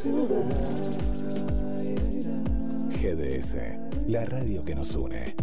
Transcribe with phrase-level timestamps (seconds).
[0.00, 0.44] ciudad.
[2.88, 3.56] GDS,
[4.08, 5.34] la radio que nos une.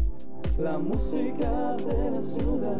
[0.57, 2.77] La música de la ciudad.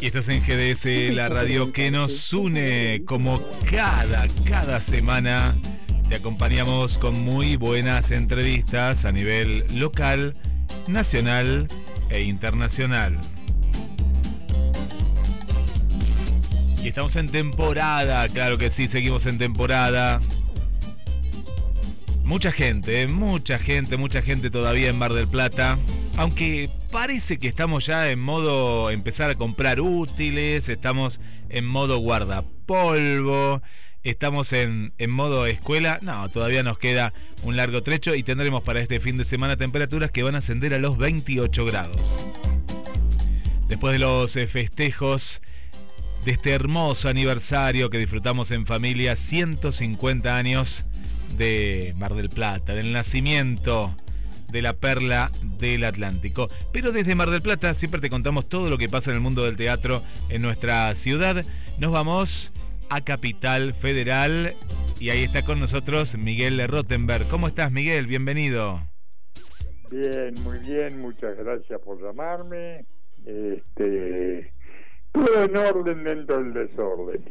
[0.00, 3.38] Y estás en GDS, la radio que nos une como
[3.70, 5.54] cada, cada semana.
[6.08, 10.34] Te acompañamos con muy buenas entrevistas a nivel local,
[10.88, 11.68] nacional
[12.08, 13.18] e internacional.
[16.82, 20.22] Y estamos en temporada, claro que sí, seguimos en temporada.
[22.24, 25.76] Mucha gente, mucha gente, mucha gente todavía en Mar del Plata.
[26.20, 31.18] Aunque parece que estamos ya en modo empezar a comprar útiles, estamos
[31.48, 33.62] en modo guardapolvo,
[34.02, 35.98] estamos en, en modo escuela.
[36.02, 40.10] No, todavía nos queda un largo trecho y tendremos para este fin de semana temperaturas
[40.10, 42.22] que van a ascender a los 28 grados.
[43.68, 45.40] Después de los eh, festejos
[46.26, 50.84] de este hermoso aniversario que disfrutamos en familia, 150 años
[51.38, 53.96] de Mar del Plata, del nacimiento
[54.52, 56.48] de la perla del Atlántico.
[56.72, 59.44] Pero desde Mar del Plata siempre te contamos todo lo que pasa en el mundo
[59.44, 61.44] del teatro en nuestra ciudad.
[61.78, 62.52] Nos vamos
[62.90, 64.54] a Capital Federal
[64.98, 67.26] y ahí está con nosotros Miguel Rottenberg.
[67.28, 68.06] ¿Cómo estás Miguel?
[68.06, 68.86] Bienvenido.
[69.90, 72.84] Bien, muy bien, muchas gracias por llamarme.
[73.24, 74.52] Este,
[75.12, 77.24] todo en orden dentro del desorden.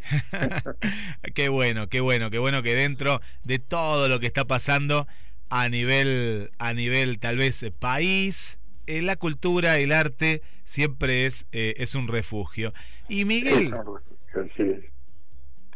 [1.36, 5.08] qué bueno, qué bueno, qué bueno que dentro de todo lo que está pasando
[5.50, 11.46] a nivel, a nivel tal vez eh, país, eh, la cultura, el arte siempre es,
[11.52, 12.74] eh, es un refugio.
[13.08, 13.74] Y Miguel,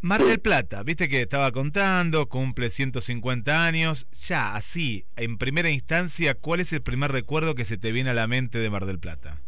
[0.02, 6.36] Mar del Plata, viste que estaba contando, cumple 150 años, ya así, en primera instancia,
[6.36, 9.00] ¿cuál es el primer recuerdo que se te viene a la mente de Mar del
[9.00, 9.40] Plata?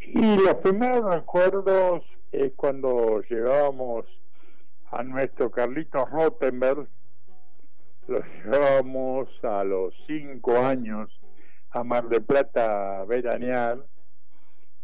[0.00, 2.02] Y los primeros recuerdos
[2.32, 4.06] es cuando llegábamos
[4.90, 6.88] a nuestro Carlitos Rottenberg,
[8.08, 11.10] lo llevábamos a los cinco años
[11.70, 13.84] a Mar del Plata a veranear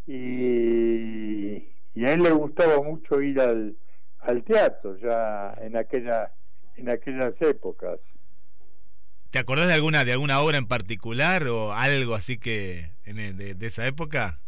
[0.07, 1.55] y,
[1.95, 3.77] y a él le gustaba mucho ir al,
[4.21, 6.33] al teatro ya en aquella
[6.77, 8.01] en aquellas épocas.
[9.31, 13.67] ¿Te acordás de alguna de alguna obra en particular o algo así que de, de
[13.67, 14.41] esa época?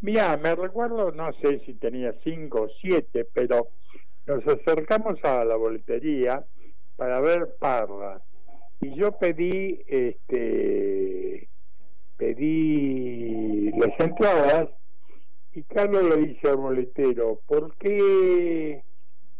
[0.00, 3.68] Mira, me recuerdo, no sé si tenía cinco o siete, pero
[4.26, 6.44] nos acercamos a la boletería
[6.98, 8.20] para ver Parra
[8.80, 11.48] y yo pedí este
[12.16, 14.68] pedí las entradas
[15.52, 18.82] y Carlos le dice al boletero ¿por qué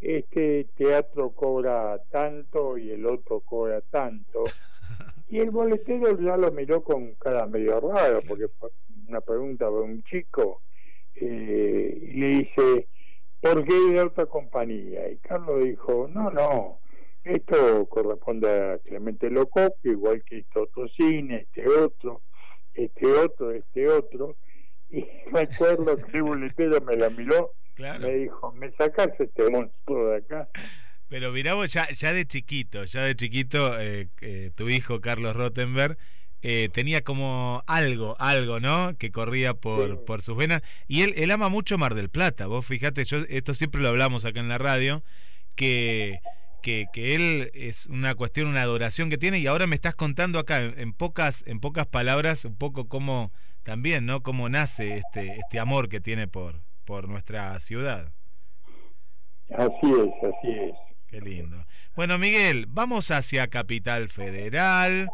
[0.01, 4.45] este teatro cobra tanto y el otro cobra tanto?
[5.29, 8.71] y el boletero ya lo miró con cara medio raro porque fue
[9.09, 10.63] una pregunta de un chico
[11.17, 12.89] eh, y le dice
[13.41, 15.11] ¿por qué de otra compañía?
[15.11, 16.79] y Carlos dijo no, no
[17.25, 22.23] esto corresponde a Clemente Loco, igual que este otro cine, este otro,
[22.75, 24.37] este otro, este otro.
[24.91, 30.17] Y recuerdo que el boletero me la miró, me dijo, ¿me sacas este monstruo de
[30.17, 30.49] acá?
[31.09, 35.37] Pero mirá vos, ya, ya de chiquito, ya de chiquito, eh, eh, tu hijo Carlos
[35.37, 35.99] Rottenberg
[36.41, 38.97] eh, tenía como algo, algo, ¿no?
[38.97, 40.63] Que corría por, por sus venas.
[40.87, 42.47] Y él, él ama mucho Mar del Plata.
[42.47, 45.03] Vos fíjate, yo esto siempre lo hablamos acá en la radio,
[45.57, 46.21] que
[46.63, 50.39] que, que, él es una cuestión, una adoración que tiene y ahora me estás contando
[50.39, 53.33] acá en, pocas en pocas palabras un poco cómo
[53.63, 54.23] también, ¿no?
[54.23, 58.13] Cómo nace este este amor que tiene por por nuestra ciudad.
[59.51, 60.88] Así es, así es.
[61.09, 61.65] Qué lindo.
[61.97, 65.09] Bueno, Miguel, vamos hacia Capital Federal.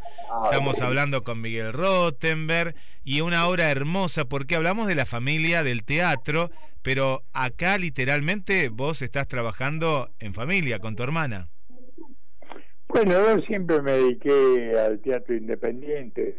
[0.44, 2.74] Estamos hablando con Miguel Rottenberg
[3.04, 6.50] y una obra hermosa porque hablamos de la familia del teatro,
[6.82, 11.48] pero acá literalmente vos estás trabajando en familia con tu hermana.
[12.88, 16.36] Bueno, yo siempre me dediqué al teatro independiente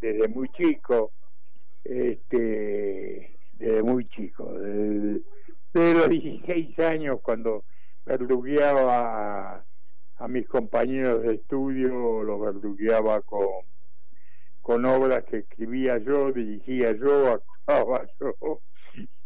[0.00, 1.12] desde, muy chico,
[1.84, 5.22] este, desde muy chico, desde
[5.74, 7.64] de los 16 años cuando
[8.06, 9.66] verdugueaba
[10.18, 13.48] a, mis compañeros de estudio, los verdugueaba con,
[14.62, 17.26] con obras que escribía yo, dirigía yo,
[17.66, 18.60] actuaba yo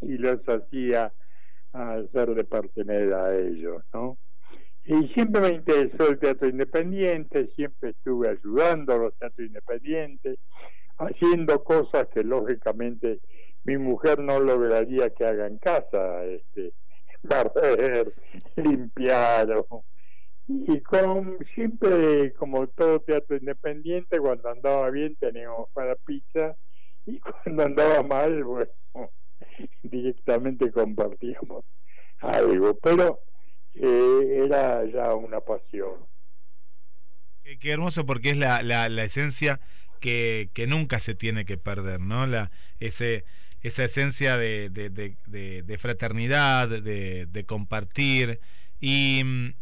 [0.00, 1.12] y los hacía
[1.72, 4.18] hacer de pertenecer a ellos, ¿no?
[4.84, 10.38] Y siempre me interesó el teatro independiente, siempre estuve ayudando a los teatros independientes,
[10.98, 13.20] haciendo cosas que lógicamente
[13.64, 16.72] mi mujer no lograría que haga en casa, este,
[17.22, 18.12] barrer,
[18.56, 19.48] limpiar,
[20.48, 26.56] y con siempre como todo teatro independiente cuando andaba bien teníamos para pizza
[27.06, 28.72] y cuando andaba mal bueno
[29.82, 31.64] directamente compartíamos
[32.18, 32.78] algo.
[32.82, 33.20] Pero
[33.74, 36.06] eh, era ya una pasión.
[37.42, 39.60] Qué, hermoso porque es la, la, la esencia
[40.00, 43.24] que, que, nunca se tiene que perder no la ese
[43.62, 48.40] esa esencia de, de, de, de fraternidad de, compartir
[48.80, 49.54] y mm,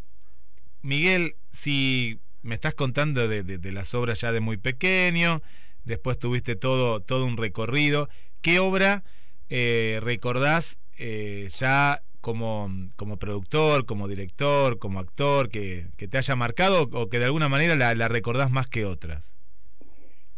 [0.82, 5.42] Miguel, si me estás contando de, las obras ya de muy pequeño,
[5.84, 8.08] después tuviste todo, todo un recorrido,
[8.40, 9.02] ¿qué obra
[9.48, 16.88] eh, recordás eh, ya como, como productor, como director, como actor, que, te haya marcado
[16.92, 19.34] o que de alguna manera la, la recordás más que otras?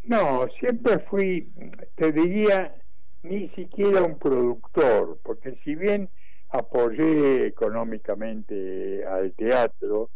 [0.04, 1.52] No, siempre fui,
[1.96, 2.74] te diría,
[3.22, 6.08] ni siquiera un productor, porque si bien
[6.50, 10.11] apoyé económicamente al teatro,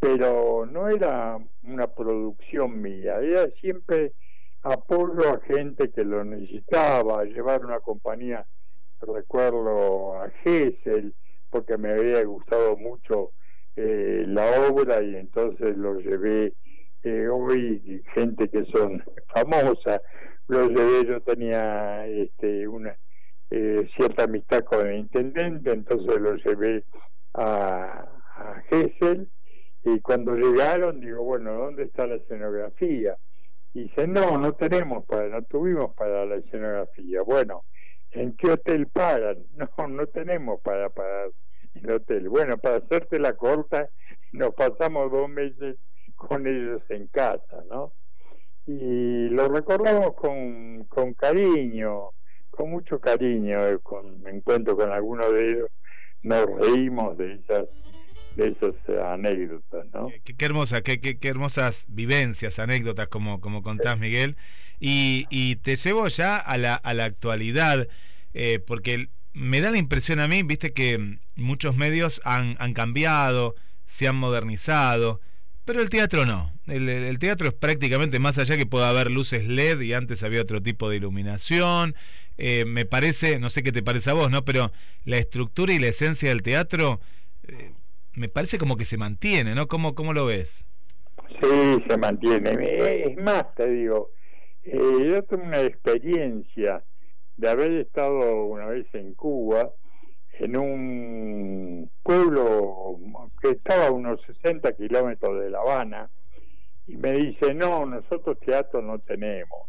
[0.00, 4.14] pero no era una producción mía, era siempre
[4.62, 8.46] apoyo a gente que lo necesitaba, llevar una compañía,
[9.00, 11.14] recuerdo a Gessel,
[11.50, 13.32] porque me había gustado mucho
[13.76, 16.54] eh, la obra y entonces lo llevé,
[17.02, 19.02] eh, hoy gente que son
[19.32, 20.00] famosas,
[20.48, 22.96] lo llevé, yo tenía este, una
[23.50, 26.84] eh, cierta amistad con el intendente, entonces lo llevé
[27.34, 28.06] a,
[28.36, 29.28] a Gessel
[29.84, 33.16] y cuando llegaron, digo, bueno, ¿dónde está la escenografía?
[33.72, 37.22] Y dice, no, no tenemos para, no tuvimos para la escenografía.
[37.22, 37.64] Bueno,
[38.10, 39.38] ¿en qué hotel pagan?
[39.78, 41.30] No, no tenemos para pagar
[41.74, 42.28] el hotel.
[42.28, 43.88] Bueno, para hacerte la corta,
[44.32, 45.76] nos pasamos dos meses
[46.18, 47.92] con ellos en casa, ¿no?
[48.66, 52.10] Y lo recordamos con, con cariño,
[52.50, 55.70] con mucho cariño, con encuentro con algunos de ellos,
[56.22, 57.66] nos reímos de esas
[58.36, 60.08] de esas eh, anécdotas, ¿no?
[60.22, 64.36] Qué, hermosa, qué, qué, hermosas vivencias, anécdotas, como, como contás, Miguel.
[64.78, 67.88] Y, y te llevo ya a la, a la actualidad,
[68.34, 73.56] eh, porque me da la impresión a mí, viste, que muchos medios han, han cambiado,
[73.86, 75.20] se han modernizado,
[75.68, 76.50] pero el teatro no.
[76.66, 80.40] El, el, teatro es prácticamente más allá que pueda haber luces LED y antes había
[80.40, 81.94] otro tipo de iluminación.
[82.38, 84.46] Eh, me parece, no sé qué te parece a vos, ¿no?
[84.46, 84.72] Pero
[85.04, 87.00] la estructura y la esencia del teatro
[88.14, 89.68] me parece como que se mantiene, ¿no?
[89.68, 90.64] ¿Cómo, cómo lo ves?
[91.38, 93.04] Sí, se mantiene.
[93.04, 94.10] Es más, te digo,
[94.64, 96.82] eh, yo tengo una experiencia
[97.36, 99.70] de haber estado una vez en Cuba,
[100.38, 102.98] en un pueblo
[103.40, 106.10] que estaba a unos 60 kilómetros de La Habana,
[106.86, 109.68] y me dice, no, nosotros teatro no tenemos.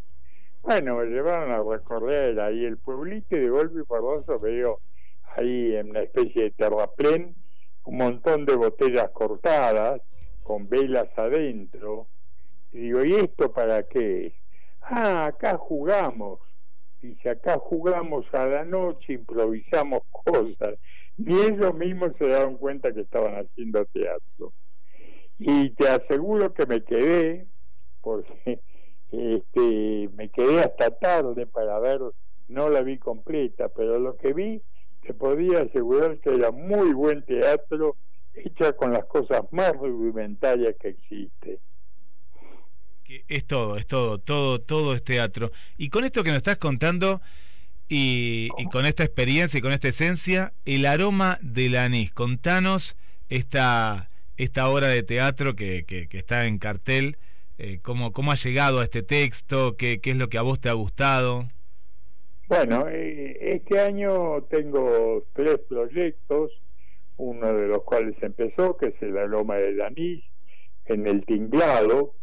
[0.62, 4.80] Bueno, me llevaron a recorrer ahí el pueblito y de golpe y veo
[5.36, 7.36] ahí en una especie de terraplén
[7.86, 10.02] un montón de botellas cortadas
[10.44, 12.08] con velas adentro.
[12.72, 14.34] Y digo, ¿y esto para qué
[14.82, 16.40] Ah, acá jugamos.
[17.02, 20.78] Dice, acá jugamos a la noche, improvisamos cosas.
[21.18, 24.54] Y ellos mismos se daban cuenta que estaban haciendo teatro.
[25.38, 27.48] Y te aseguro que me quedé,
[28.02, 28.62] porque
[29.12, 32.02] este, me quedé hasta tarde para ver,
[32.48, 34.62] no la vi completa, pero lo que vi
[35.02, 37.98] te podía asegurar que era muy buen teatro
[38.34, 41.62] hecha con las cosas más rudimentarias que existe.
[43.28, 45.52] Es todo, es todo, todo, todo es teatro.
[45.78, 47.22] Y con esto que nos estás contando
[47.88, 52.12] y, con esta experiencia y con esta esencia, el aroma del anís.
[52.12, 52.96] Contanos
[53.30, 57.18] esta, esta obra de teatro que, que, está en cartel,
[57.58, 60.60] eh, cómo, cómo ha llegado a este texto, qué, qué es lo que a vos
[60.60, 61.48] te ha gustado.
[62.48, 66.52] Bueno, eh, este año tengo tres proyectos,
[67.18, 70.24] uno de los cuales empezó, que es el aroma del anís,
[70.86, 72.14] en el tinglado.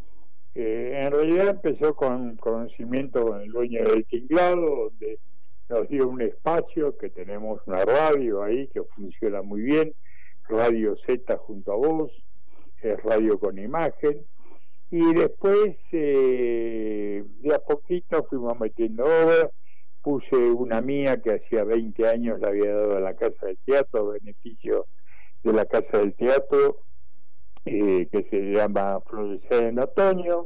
[0.59, 5.19] Eh, en realidad empezó con conocimiento con el dueño del tinglado, donde
[5.69, 9.93] nos dio un espacio, que tenemos una radio ahí que funciona muy bien,
[10.49, 12.11] Radio Z junto a vos,
[12.81, 14.25] es radio con imagen.
[14.91, 19.51] Y después, eh, de a poquito fuimos metiendo obras
[20.07, 24.07] puse una mía que hacía 20 años la había dado a la Casa del Teatro,
[24.07, 24.87] beneficio
[25.43, 26.86] de la Casa del Teatro,
[27.67, 30.45] eh, que se llama Florecer en Otoño.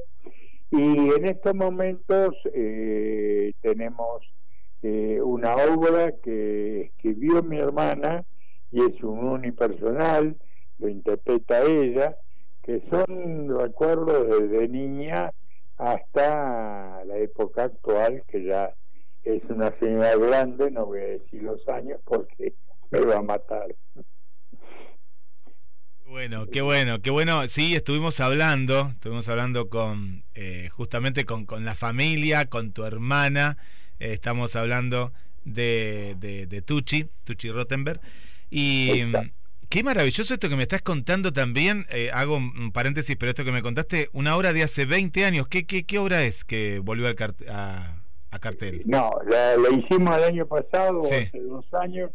[0.71, 4.23] Y en estos momentos eh, tenemos
[4.83, 8.25] eh, una obra que escribió mi hermana
[8.73, 10.37] y es un unipersonal,
[10.79, 12.17] lo interpreta ella,
[12.63, 15.33] que son recuerdos desde niña
[15.77, 18.75] hasta la época actual, que ya
[19.25, 22.55] es una señora grande, no voy a decir los años porque
[22.91, 23.75] me va a matar.
[26.11, 27.47] Bueno, qué bueno, qué bueno.
[27.47, 33.59] Sí, estuvimos hablando, estuvimos hablando con eh, justamente con, con, la familia, con tu hermana.
[34.01, 35.13] Eh, estamos hablando
[35.45, 38.01] de, de, de, Tucci, Tucci Rottenberg.
[38.51, 39.05] Y
[39.69, 41.87] qué maravilloso esto que me estás contando también.
[41.91, 45.47] Eh, hago un paréntesis, pero esto que me contaste, una obra de hace 20 años.
[45.47, 47.17] ¿Qué, qué, qué obra es que volvió al
[47.49, 48.03] a,
[48.33, 48.83] a, cartel?
[48.85, 51.15] No, la, la, hicimos el año pasado, sí.
[51.15, 52.11] hace dos años,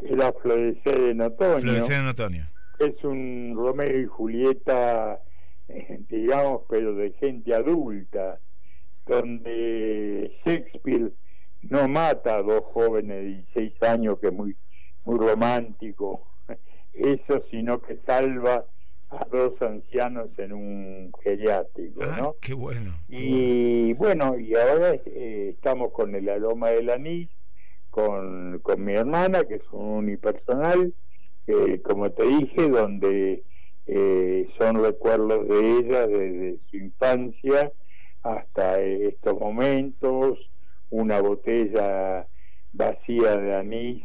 [0.00, 1.60] que era Florecer en Otoño.
[1.60, 5.20] Florecer en Otoño es un Romeo y Julieta,
[5.68, 8.38] eh, digamos, pero de gente adulta,
[9.06, 11.12] donde Shakespeare
[11.62, 14.56] no mata a dos jóvenes de 16 años, que es muy,
[15.04, 16.26] muy romántico,
[16.94, 18.64] eso, sino que salva
[19.10, 22.36] a dos ancianos en un geriátrico, ah, ¿no?
[22.40, 22.94] Qué bueno.
[23.08, 27.30] Y bueno, y ahora eh, estamos con el aroma del anís,
[27.90, 30.92] con, con mi hermana, que es un unipersonal,
[31.48, 33.42] eh, como te dije, donde
[33.86, 37.72] eh, son recuerdos de ella desde su infancia
[38.22, 40.38] hasta estos momentos,
[40.90, 42.26] una botella
[42.72, 44.04] vacía de anís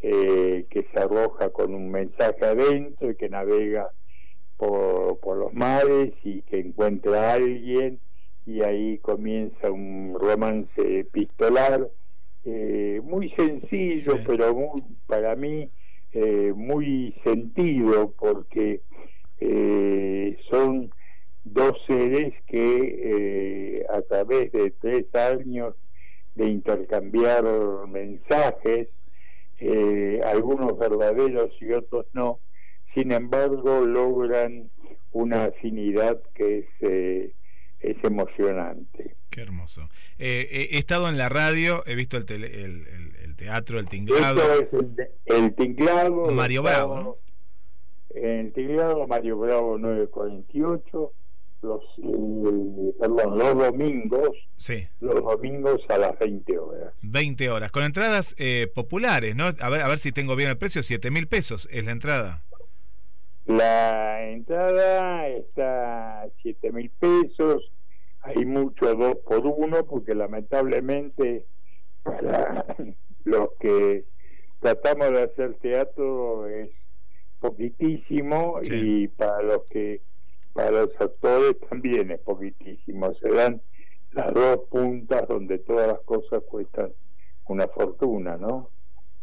[0.00, 3.90] eh, que se arroja con un mensaje adentro y que navega
[4.56, 8.00] por, por los mares y que encuentra a alguien
[8.46, 11.88] y ahí comienza un romance epistolar
[12.44, 14.22] eh, muy sencillo, sí.
[14.26, 15.68] pero muy, para mí
[16.12, 18.82] eh, muy sentido porque
[19.38, 20.90] eh, son
[21.44, 25.74] dos seres que eh, a través de tres años
[26.34, 27.44] de intercambiar
[27.88, 28.88] mensajes,
[29.58, 32.40] eh, algunos verdaderos y otros no,
[32.94, 34.70] sin embargo logran
[35.12, 37.34] una afinidad que es, eh,
[37.80, 39.16] es emocionante.
[39.30, 39.88] Qué hermoso.
[40.18, 43.88] Eh, he estado en la radio, he visto el, tele, el, el, el teatro, el
[43.88, 44.40] tinglado.
[44.60, 46.30] Esto es el, el tinglado.
[46.30, 47.16] Mario Bravo, ¿no?
[48.14, 51.12] El tinglado, Mario Bravo 948.
[51.62, 54.30] Los, eh, perdón, los domingos.
[54.56, 54.88] Sí.
[55.00, 56.94] Los domingos a las 20 horas.
[57.02, 57.70] 20 horas.
[57.70, 59.44] Con entradas eh, populares, ¿no?
[59.60, 60.82] A ver, a ver si tengo bien el precio.
[60.82, 62.42] 7 mil pesos es la entrada.
[63.50, 67.72] La entrada está a 7 mil pesos
[68.22, 71.46] hay mucho dos por uno porque lamentablemente
[72.02, 72.64] para
[73.24, 74.04] los que
[74.60, 76.70] tratamos de hacer teatro es
[77.40, 78.74] poquitísimo sí.
[78.74, 80.02] y para los que
[80.52, 83.14] para los actores también es poquitísimo.
[83.14, 83.62] Se dan
[84.12, 86.92] las dos puntas donde todas las cosas cuestan
[87.46, 88.70] una fortuna no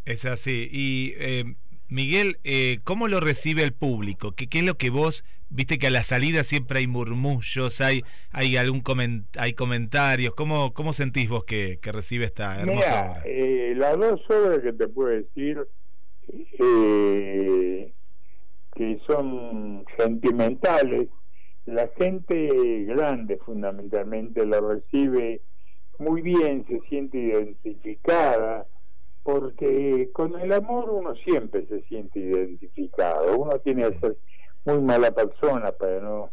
[0.08, 0.70] es así.
[0.72, 1.44] Y eh,
[1.90, 5.88] Miguel eh, cómo lo recibe el público ¿Qué, qué es lo que vos viste que
[5.88, 11.30] a la salida siempre hay murmullos, hay hay algún coment hay comentarios, ¿cómo, cómo sentís
[11.30, 13.24] vos que, que recibe esta hermosa Mira, obra?
[13.26, 15.66] Eh, las dos obras que te puedo decir
[16.60, 17.94] eh,
[18.76, 21.10] que son sentimentales,
[21.66, 25.42] la gente grande fundamentalmente lo recibe
[26.00, 28.66] muy bien, se siente identificada,
[29.28, 34.18] porque con el amor uno siempre se siente identificado, uno tiene que ser
[34.64, 36.30] muy mala persona para no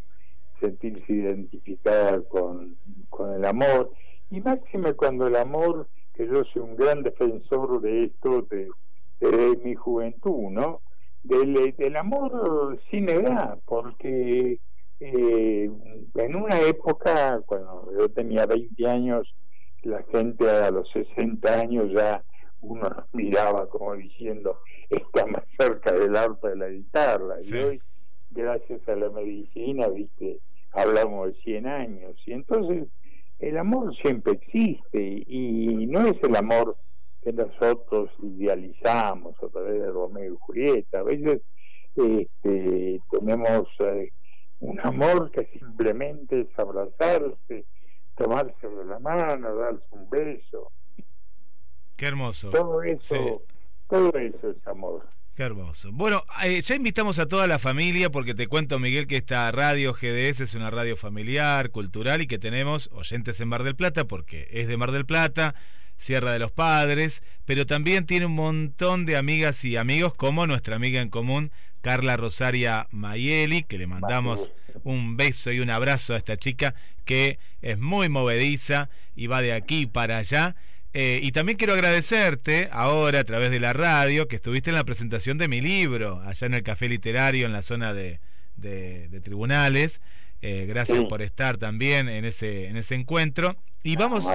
[0.60, 2.76] sentirse identificada con,
[3.10, 3.90] con el amor.
[4.30, 8.68] Y máxime cuando el amor que yo soy un gran defensor de esto de,
[9.18, 10.80] de mi juventud no
[11.24, 14.60] del, del amor sin edad porque
[15.00, 15.70] eh,
[16.14, 19.34] en una época cuando yo tenía 20 años
[19.82, 22.22] la gente a los 60 años ya
[22.64, 24.59] uno nos miraba como diciendo
[24.90, 27.54] está más cerca del arte de la guitarra sí.
[27.54, 27.83] y hoy
[28.35, 30.40] gracias a la medicina, viste,
[30.73, 32.16] hablamos de 100 años.
[32.26, 32.88] Y entonces
[33.38, 36.76] el amor siempre existe y no es el amor
[37.23, 41.00] que nosotros idealizamos a través de Romeo y Julieta.
[41.00, 41.40] A veces
[41.94, 44.11] este, tenemos eh,
[44.61, 47.64] un amor que simplemente es abrazarse,
[48.16, 50.73] tomarse de la mano, darse un beso.
[51.96, 52.50] Qué hermoso.
[52.50, 53.54] Todo eso, sí.
[53.88, 55.06] todo eso es amor.
[55.34, 55.90] Qué hermoso.
[55.92, 59.92] Bueno, eh, ya invitamos a toda la familia porque te cuento, Miguel, que esta radio
[59.92, 64.46] GDS es una radio familiar, cultural y que tenemos oyentes en Mar del Plata porque
[64.52, 65.54] es de Mar del Plata.
[65.96, 70.76] Sierra de los Padres, pero también tiene un montón de amigas y amigos como nuestra
[70.76, 74.50] amiga en común, Carla Rosaria Mayeli, que le mandamos
[74.82, 76.74] un beso y un abrazo a esta chica
[77.04, 80.56] que es muy movediza y va de aquí para allá.
[80.96, 84.84] Eh, y también quiero agradecerte ahora a través de la radio que estuviste en la
[84.84, 88.20] presentación de mi libro, allá en el Café Literario, en la zona de,
[88.56, 90.00] de, tribunales.
[90.40, 93.56] Eh, gracias por estar también en ese, en ese encuentro.
[93.82, 94.28] Y vamos,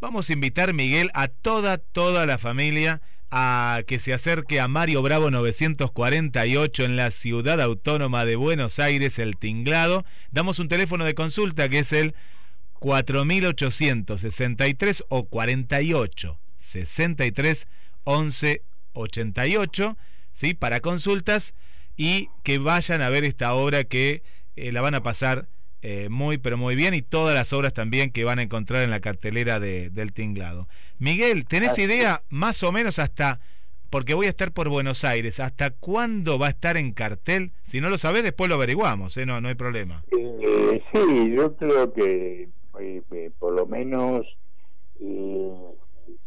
[0.00, 5.02] vamos a invitar, Miguel, a toda, toda la familia a que se acerque a Mario
[5.02, 10.04] Bravo 948 en la ciudad autónoma de Buenos Aires, el Tinglado.
[10.30, 12.14] Damos un teléfono de consulta que es el
[12.82, 17.66] 4863 o 48 63
[18.04, 18.62] 11
[18.94, 19.96] 88,
[20.32, 20.54] ¿sí?
[20.54, 21.54] Para consultas
[21.96, 24.22] y que vayan a ver esta obra que
[24.56, 25.46] eh, la van a pasar
[25.82, 28.90] eh, muy, pero muy bien, y todas las obras también que van a encontrar en
[28.90, 30.68] la cartelera de, del Tinglado.
[30.98, 33.40] Miguel, ¿tenés idea más o menos hasta,
[33.90, 37.52] porque voy a estar por Buenos Aires, hasta cuándo va a estar en cartel?
[37.62, 39.26] Si no lo sabés, después lo averiguamos, ¿eh?
[39.26, 40.04] no, no hay problema.
[40.12, 42.48] Eh, sí, yo creo que
[43.38, 44.26] por lo menos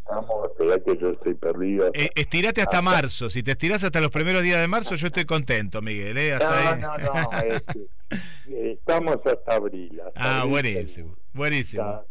[0.07, 1.89] Vamos, esperar que yo estoy perdido.
[1.93, 3.29] Eh, estirate hasta marzo.
[3.29, 6.17] Si te estiras hasta los primeros días de marzo, yo estoy contento, Miguel.
[6.17, 6.37] ¿eh?
[6.39, 7.29] no, no, no,
[8.47, 9.99] estamos hasta abril.
[10.15, 11.15] ah, buenísimo.
[11.33, 12.03] Buenísimo.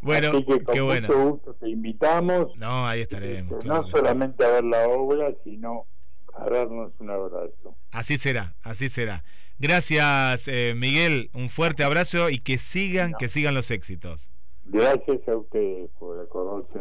[0.00, 0.32] Bueno,
[0.72, 1.08] qué bueno.
[1.08, 2.56] gusto te invitamos.
[2.56, 3.64] No, ahí estaremos.
[3.64, 5.86] no solamente a ver la obra, sino
[6.34, 7.76] a darnos un abrazo.
[7.92, 9.22] Así será, así será.
[9.58, 11.30] Gracias, eh, Miguel.
[11.34, 14.30] Un fuerte abrazo y que sigan, que sigan los éxitos.
[14.64, 16.78] Gracias a ustedes por acordarse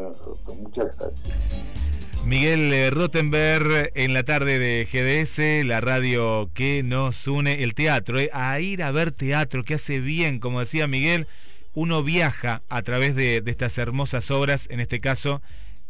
[0.61, 1.77] Muchas gracias.
[2.25, 8.19] Miguel eh, Rottenberg en la tarde de GDS, la radio que nos une, el teatro,
[8.19, 11.27] eh, a ir a ver teatro, que hace bien, como decía Miguel,
[11.73, 15.41] uno viaja a través de, de, estas hermosas obras, en este caso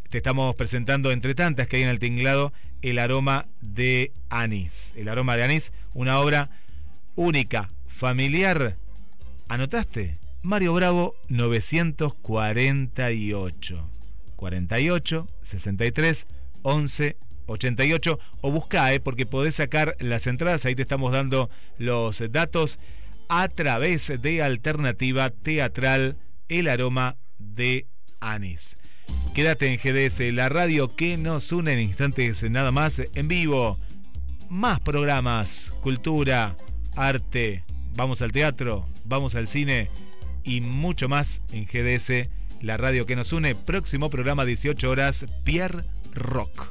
[0.10, 4.94] te estamos presentando entre tantas que hay en el tinglado, El aroma de anís.
[4.96, 6.52] El aroma de anís, una obra
[7.18, 8.78] única, familiar.
[9.50, 10.18] ¿Anotaste?
[10.42, 13.90] Mario Bravo 948
[14.38, 16.28] 48 63
[16.62, 22.22] 11 88 o busca, eh, porque podés sacar las entradas, ahí te estamos dando los
[22.32, 22.80] datos
[23.30, 27.88] a través de Alternativa Teatral El Aroma de
[28.20, 28.78] Anís.
[29.34, 33.80] Quédate en GDS, la radio que nos une en instantes nada más en vivo.
[34.50, 36.56] Más programas, cultura,
[36.98, 37.64] arte,
[37.96, 39.90] vamos al teatro, vamos al cine
[40.44, 42.30] y mucho más en GDS,
[42.62, 43.56] la radio que nos une.
[43.56, 45.84] Próximo programa 18 horas, Pierre
[46.14, 46.70] Rock.